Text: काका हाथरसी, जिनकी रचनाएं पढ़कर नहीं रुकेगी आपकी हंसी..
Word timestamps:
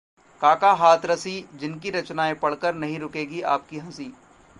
काका 0.41 0.71
हाथरसी, 0.73 1.33
जिनकी 1.55 1.89
रचनाएं 1.89 2.33
पढ़कर 2.39 2.73
नहीं 2.75 2.99
रुकेगी 2.99 3.41
आपकी 3.53 3.79
हंसी.. 3.79 4.11